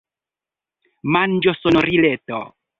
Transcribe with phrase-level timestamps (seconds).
[1.17, 2.45] Manĝosonorileto.